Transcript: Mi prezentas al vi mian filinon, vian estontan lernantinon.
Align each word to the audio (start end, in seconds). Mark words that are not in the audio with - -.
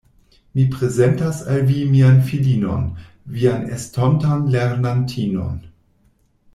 Mi 0.59 0.63
prezentas 0.75 1.41
al 1.55 1.61
vi 1.67 1.83
mian 1.91 2.17
filinon, 2.31 2.89
vian 3.37 3.69
estontan 3.79 4.43
lernantinon. 4.57 5.57